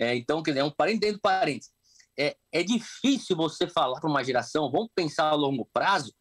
[0.00, 1.72] É, então, quer dizer, é um parênteses dentro do parênteses.
[2.16, 6.14] É, é difícil você falar para uma geração, vamos pensar a longo prazo,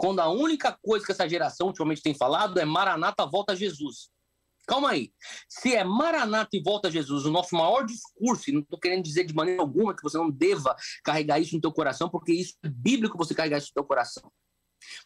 [0.00, 4.08] quando a única coisa que essa geração ultimamente tem falado é Maranata, volta a Jesus.
[4.66, 5.12] Calma aí.
[5.46, 9.02] Se é Maranata e volta a Jesus, o nosso maior discurso, e não estou querendo
[9.02, 12.54] dizer de maneira alguma que você não deva carregar isso no teu coração, porque isso
[12.64, 14.32] é bíblico você carregar isso no teu coração.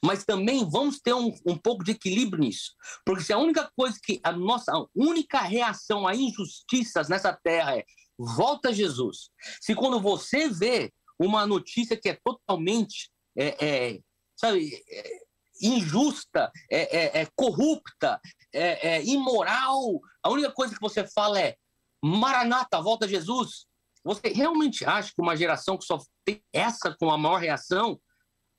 [0.00, 2.72] Mas também vamos ter um, um pouco de equilíbrio nisso.
[3.04, 7.76] Porque se a única coisa que a nossa a única reação a injustiças nessa terra
[7.78, 7.84] é
[8.16, 9.30] volta a Jesus.
[9.60, 14.00] Se quando você vê uma notícia que é totalmente é, é,
[14.44, 15.18] sabe, é,
[15.62, 18.20] injusta, é, é, é corrupta,
[18.52, 20.00] é, é, imoral.
[20.22, 21.56] A única coisa que você fala é
[22.02, 23.66] Maranata, volta Jesus.
[24.02, 27.98] Você realmente acha que uma geração que só tem essa com a maior reação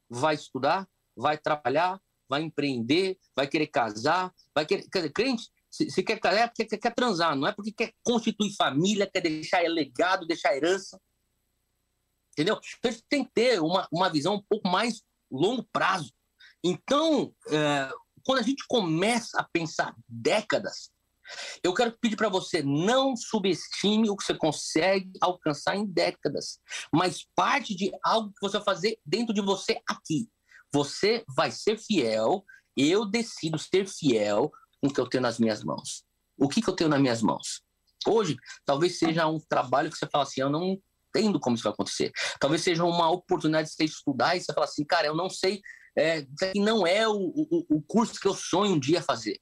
[0.10, 4.88] vai estudar, vai trabalhar, vai empreender, vai querer casar, vai querer.
[4.89, 7.93] Quer dizer, crente, se, quer casar é porque quer, quer transar, não é porque quer
[8.02, 11.00] constituir família, quer deixar legado, deixar herança.
[12.32, 12.60] Entendeu?
[12.80, 15.04] Então a gente tem que ter uma, uma visão um pouco mais
[15.36, 16.12] longo prazo.
[16.63, 17.91] Então, é,
[18.24, 20.89] quando a gente começa a pensar décadas,
[21.63, 26.60] eu quero pedir para você não subestime o que você consegue alcançar em décadas,
[26.93, 30.30] mas parte de algo que você vai fazer dentro de você aqui.
[30.74, 32.43] Você vai ser fiel,
[32.76, 36.04] eu decido ser fiel com o que eu tenho nas minhas mãos.
[36.38, 37.62] O que, que eu tenho nas minhas mãos?
[38.08, 40.78] Hoje, talvez seja um trabalho que você fala assim: eu não
[41.15, 42.12] entendo como isso vai acontecer.
[42.39, 45.62] Talvez seja uma oportunidade de você estudar e você falar assim, cara, eu não sei,
[45.97, 46.25] é,
[46.56, 49.39] não é o, o, o curso que eu sonho um dia fazer.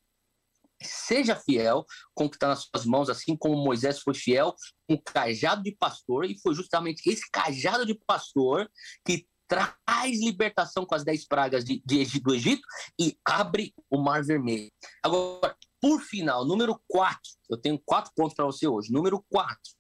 [0.82, 4.54] Seja fiel com o que está nas suas mãos, assim como Moisés foi fiel
[4.88, 8.70] com o cajado de pastor, e foi justamente esse cajado de pastor
[9.06, 12.64] que traz libertação com as dez pragas de, de, do Egito
[13.00, 14.72] e abre o Mar Vermelho.
[15.02, 18.92] Agora, por final, número quatro, eu tenho quatro pontos para você hoje.
[18.92, 19.72] Número quatro,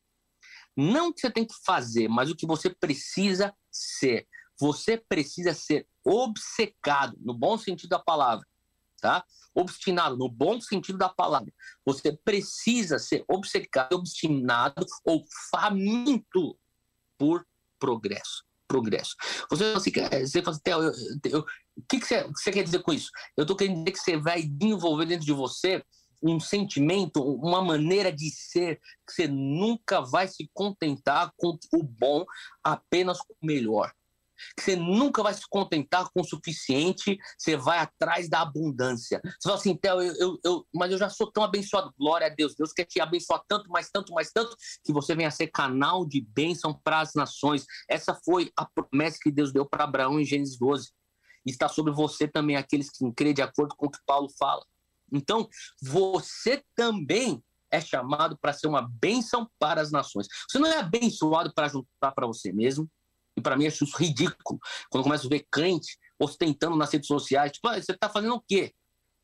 [0.76, 4.28] não o que você tem que fazer, mas o que você precisa ser.
[4.60, 8.46] Você precisa ser obcecado, no bom sentido da palavra,
[9.02, 9.24] tá?
[9.54, 11.52] Obstinado, no bom sentido da palavra.
[11.86, 16.58] Você precisa ser obcecado, obstinado ou faminto
[17.18, 17.46] por
[17.80, 19.16] progresso progresso.
[19.52, 21.46] Você, assim, você fala assim, o
[21.88, 23.10] que, que você, você, quer dizer com isso?
[23.38, 25.84] Eu estou querendo dizer que você vai desenvolver dentro de você
[26.24, 32.26] um sentimento, uma maneira de ser, que você nunca vai se contentar com o bom,
[32.64, 33.94] apenas com o melhor
[34.56, 39.22] que você nunca vai se contentar com o suficiente, você vai atrás da abundância.
[39.24, 41.94] Você fala assim, Theo, eu, eu, eu, mas eu já sou tão abençoado.
[41.98, 42.56] Glória a Deus.
[42.56, 46.06] Deus quer te abençoar tanto, mais tanto, mais tanto, que você venha a ser canal
[46.06, 47.66] de bênção para as nações.
[47.90, 50.92] Essa foi a promessa que Deus deu para Abraão em Gênesis 12.
[51.46, 54.64] E está sobre você também, aqueles que crê de acordo com o que Paulo fala.
[55.14, 55.48] Então,
[55.82, 57.42] você também
[57.72, 60.28] é chamado para ser uma bênção para as nações.
[60.48, 62.90] Você não é abençoado para juntar para você mesmo.
[63.36, 64.60] E para mim acho isso ridículo.
[64.90, 68.36] Quando eu começo a ver crente ostentando nas redes sociais, tipo, ah, você está fazendo
[68.36, 68.74] o quê?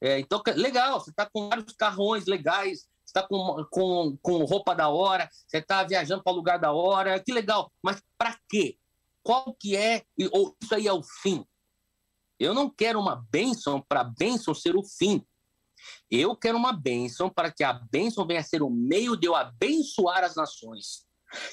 [0.01, 4.73] É, então, legal, você está com vários carrões legais, você está com, com, com roupa
[4.73, 7.71] da hora, você está viajando para lugar da hora, que legal.
[7.83, 8.77] Mas para quê?
[9.21, 10.03] Qual que é?
[10.31, 11.45] Ou isso aí é o fim?
[12.39, 15.23] Eu não quero uma bênção para a bênção ser o fim.
[16.09, 19.35] Eu quero uma bênção para que a bênção venha a ser o meio de eu
[19.35, 21.05] abençoar as nações.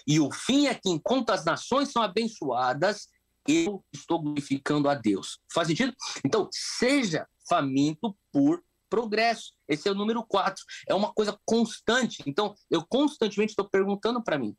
[0.06, 3.08] E o fim é que, enquanto as nações são abençoadas,
[3.46, 5.38] eu estou glorificando a Deus.
[5.52, 5.94] Faz sentido?
[6.24, 9.52] Então, seja faminto por progresso.
[9.68, 10.64] Esse é o número quatro.
[10.88, 12.22] É uma coisa constante.
[12.26, 14.56] Então, eu constantemente estou perguntando para mim: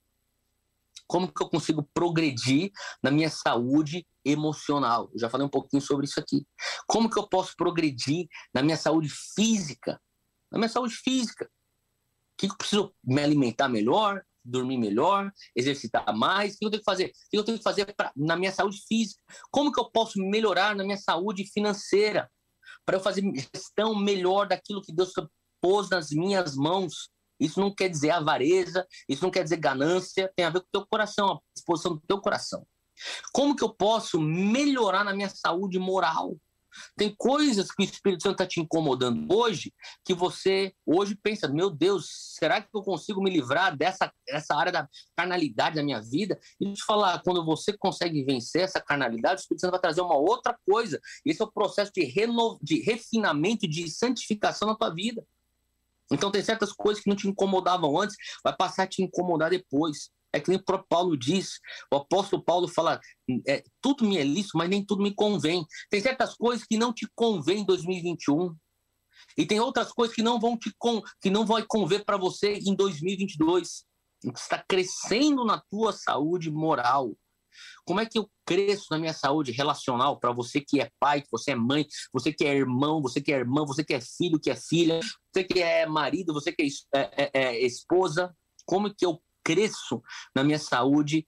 [1.07, 5.09] como que eu consigo progredir na minha saúde emocional?
[5.13, 6.45] Eu já falei um pouquinho sobre isso aqui.
[6.87, 9.99] Como que eu posso progredir na minha saúde física?
[10.51, 11.45] Na minha saúde física.
[11.45, 14.23] O que eu preciso me alimentar melhor?
[14.47, 16.55] dormir melhor, exercitar mais?
[16.55, 17.07] O que eu tenho que fazer?
[17.07, 19.21] O que eu tenho que fazer pra, na minha saúde física?
[19.51, 22.29] Como que eu posso melhorar na minha saúde financeira?
[22.85, 23.21] Para eu fazer
[23.53, 25.11] gestão melhor daquilo que Deus
[25.61, 27.09] pôs nas minhas mãos.
[27.39, 30.71] Isso não quer dizer avareza, isso não quer dizer ganância, tem a ver com o
[30.71, 32.65] teu coração, a disposição do teu coração.
[33.31, 36.35] Como que eu posso melhorar na minha saúde moral?
[36.95, 39.73] Tem coisas que o Espírito Santo está te incomodando hoje
[40.05, 42.07] que você hoje pensa, meu Deus,
[42.37, 46.39] será que eu consigo me livrar dessa, dessa área da carnalidade da minha vida?
[46.59, 50.17] E te falar, quando você consegue vencer essa carnalidade, o Espírito Santo vai trazer uma
[50.17, 50.99] outra coisa.
[51.25, 55.23] Esse é o processo de, reno, de refinamento, de santificação na tua vida.
[56.11, 60.09] Então tem certas coisas que não te incomodavam antes, vai passar a te incomodar depois.
[60.33, 61.59] É que nem o próprio Paulo diz,
[61.91, 62.99] o apóstolo Paulo fala,
[63.47, 65.65] é, tudo me é lícito, mas nem tudo me convém.
[65.89, 68.55] Tem certas coisas que não te convém em 2021.
[69.37, 72.53] E tem outras coisas que não vão te con que não vai conver para você
[72.53, 73.85] em 2022.
[74.23, 77.15] Você está crescendo na tua saúde moral.
[77.85, 81.27] Como é que eu cresço na minha saúde relacional para você que é pai, que
[81.31, 84.39] você é mãe, você que é irmão, você que é irmã, você que é filho,
[84.39, 84.99] que é filha,
[85.33, 88.35] você que é marido, você que é, é, é esposa?
[88.65, 90.01] Como que eu cresço
[90.35, 91.25] na minha saúde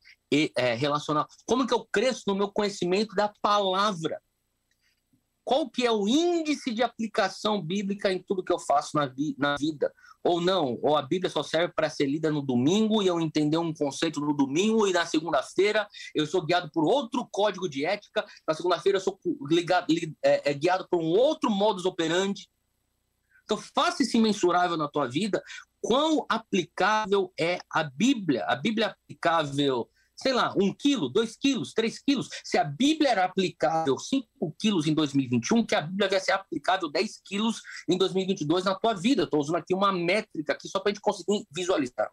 [0.57, 1.27] é, relacional?
[1.45, 4.19] Como que eu cresço no meu conhecimento da palavra?
[5.49, 9.35] Qual que é o índice de aplicação bíblica em tudo que eu faço na, vi
[9.35, 9.91] na vida?
[10.23, 10.77] Ou não?
[10.83, 14.19] Ou a Bíblia só serve para ser lida no domingo e eu entender um conceito
[14.19, 18.99] no domingo e na segunda-feira eu sou guiado por outro código de ética, na segunda-feira
[18.99, 19.19] eu sou
[19.49, 19.87] ligado,
[20.23, 22.47] é, é, guiado por um outro modus operandi?
[23.43, 25.41] Então, faça esse mensurável na tua vida
[25.81, 28.45] quão aplicável é a Bíblia.
[28.45, 29.89] A Bíblia é aplicável,
[30.21, 32.27] sei lá, um quilo, dois quilos, três quilos.
[32.43, 36.89] Se a Bíblia era aplicável cinco quilos em 2021, que a Bíblia vai ser aplicável
[36.89, 39.23] 10 quilos em 2022 na tua vida.
[39.23, 42.11] Estou usando aqui uma métrica aqui só para a gente conseguir visualizar.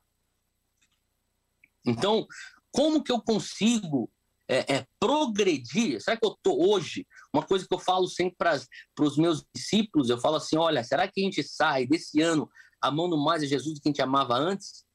[1.85, 2.27] Então,
[2.71, 4.09] como que eu consigo
[4.49, 6.01] é, é, progredir?
[6.01, 7.07] Será que eu estou hoje?
[7.35, 8.61] Uma coisa que eu falo sempre para
[9.01, 12.49] os meus discípulos, eu falo assim: olha, será que a gente sai desse ano
[12.81, 14.86] amando mais a Jesus do que a gente amava antes?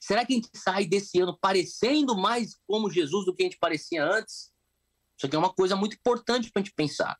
[0.00, 3.58] Será que a gente sai desse ano parecendo mais como Jesus do que a gente
[3.58, 4.52] parecia antes?
[5.16, 7.16] Isso aqui é uma coisa muito importante para a gente pensar.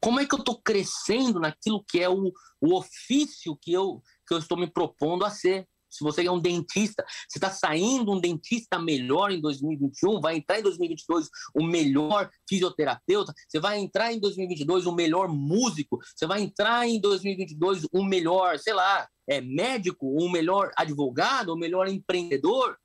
[0.00, 4.34] Como é que eu estou crescendo naquilo que é o, o ofício que eu, que
[4.34, 5.68] eu estou me propondo a ser?
[5.94, 10.58] Se você é um dentista, você está saindo um dentista melhor em 2021, vai entrar
[10.58, 16.42] em 2022 o melhor fisioterapeuta, você vai entrar em 2022 o melhor músico, você vai
[16.42, 22.76] entrar em 2022 o melhor, sei lá, é, médico, o melhor advogado, o melhor empreendedor,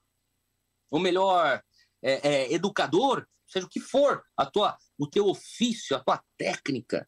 [0.92, 1.62] o melhor
[2.04, 7.08] é, é, educador, seja o que for, a tua, o teu ofício, a tua técnica.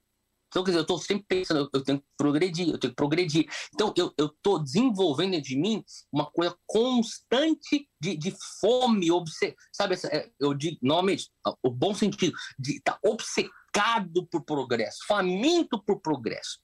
[0.51, 3.49] Então, quer dizer, eu estou sempre pensando, eu, tenho que progredir, eu tenho que progredir.
[3.73, 5.81] Então, eu estou desenvolvendo de mim
[6.11, 9.55] uma coisa constante de, de fome, obce...
[9.71, 9.95] sabe?
[10.11, 11.31] É, eu digo, normalmente,
[11.63, 16.59] o bom sentido, de estar tá obcecado por progresso, faminto por progresso.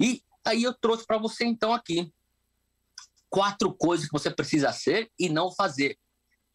[0.00, 2.12] E aí eu trouxe para você, então, aqui,
[3.30, 5.96] quatro coisas que você precisa ser e não fazer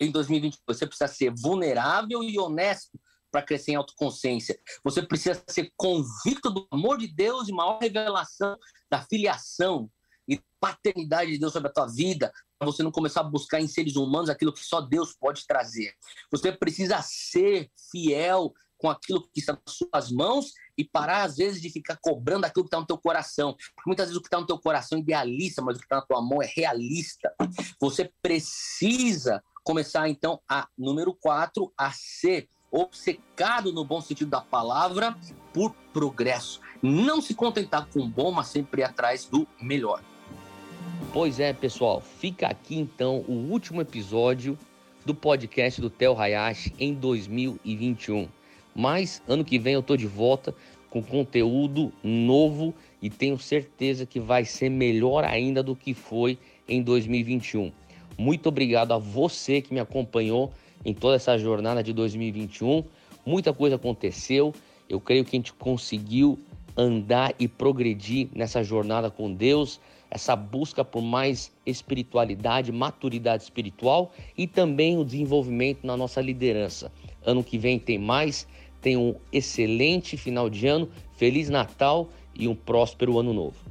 [0.01, 0.77] em 2022.
[0.77, 2.99] Você precisa ser vulnerável e honesto
[3.31, 4.59] para crescer em autoconsciência.
[4.83, 8.57] Você precisa ser convicto do amor de Deus e maior revelação
[8.89, 9.89] da filiação
[10.27, 13.67] e paternidade de Deus sobre a tua vida, para você não começar a buscar em
[13.67, 15.93] seres humanos aquilo que só Deus pode trazer.
[16.31, 21.61] Você precisa ser fiel com aquilo que está nas suas mãos e parar, às vezes,
[21.61, 23.55] de ficar cobrando aquilo que está no teu coração.
[23.75, 25.97] Porque muitas vezes o que está no teu coração é idealista, mas o que está
[25.97, 27.33] na tua mão é realista.
[27.79, 35.15] Você precisa começar, então, a, número quatro, a ser obcecado no bom sentido da palavra
[35.53, 36.59] por progresso.
[36.81, 40.01] Não se contentar com o bom, mas sempre atrás do melhor.
[41.13, 44.57] Pois é, pessoal, fica aqui então o último episódio
[45.05, 48.27] do podcast do Tel Hayashi em 2021.
[48.75, 50.53] Mas ano que vem eu tô de volta
[50.89, 56.37] com conteúdo novo e tenho certeza que vai ser melhor ainda do que foi
[56.67, 57.71] em 2021.
[58.17, 60.51] Muito obrigado a você que me acompanhou
[60.85, 62.83] em toda essa jornada de 2021.
[63.25, 64.53] Muita coisa aconteceu.
[64.89, 66.39] Eu creio que a gente conseguiu
[66.77, 74.47] andar e progredir nessa jornada com Deus, essa busca por mais espiritualidade, maturidade espiritual e
[74.47, 76.91] também o desenvolvimento na nossa liderança.
[77.25, 78.47] Ano que vem tem mais.
[78.79, 83.66] Tenha um excelente final de ano, feliz Natal e um próspero ano novo.